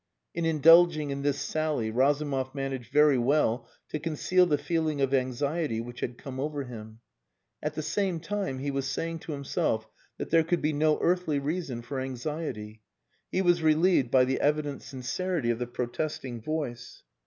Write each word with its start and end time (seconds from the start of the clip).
In 0.33 0.45
indulging 0.45 1.11
in 1.11 1.21
this 1.21 1.39
sally, 1.39 1.91
Razumov 1.91 2.55
managed 2.55 2.91
very 2.91 3.19
well 3.19 3.67
to 3.89 3.99
conceal 3.99 4.47
the 4.47 4.57
feeling 4.57 4.99
of 4.99 5.13
anxiety 5.13 5.79
which 5.79 5.99
had 5.99 6.17
come 6.17 6.39
over 6.39 6.63
him. 6.63 7.01
At 7.61 7.75
the 7.75 7.83
same 7.83 8.19
time 8.19 8.57
he 8.57 8.71
was 8.71 8.89
saying 8.89 9.19
to 9.19 9.33
himself 9.33 9.87
that 10.17 10.31
there 10.31 10.43
could 10.43 10.59
be 10.59 10.73
no 10.73 10.97
earthly 11.01 11.37
reason 11.37 11.83
for 11.83 11.99
anxiety. 11.99 12.81
He 13.31 13.43
was 13.43 13.61
relieved 13.61 14.09
by 14.09 14.25
the 14.25 14.39
evident 14.41 14.81
sincerity 14.81 15.51
of 15.51 15.59
the 15.59 15.67
protesting 15.67 16.41
voice. 16.41 17.03